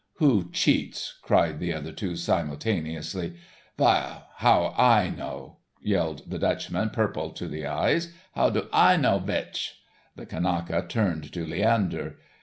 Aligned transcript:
"Who 0.15 0.49
cheats," 0.51 1.19
cried 1.21 1.59
the 1.59 1.75
other 1.75 1.91
two 1.91 2.15
simultaneously. 2.15 3.35
"Vail, 3.77 4.23
how 4.37 4.69
do 4.75 4.81
I 4.81 5.11
know," 5.11 5.57
yelled 5.79 6.27
the 6.27 6.39
Dutchman, 6.39 6.89
purple 6.89 7.29
to 7.29 7.47
the 7.47 7.67
eyes. 7.67 8.11
"How 8.33 8.49
do 8.49 8.67
I 8.73 8.97
know 8.97 9.19
vich." 9.19 9.75
The 10.15 10.25
Kanaka 10.25 10.87
turned 10.89 11.31
to 11.33 11.45
Leander. 11.45 12.17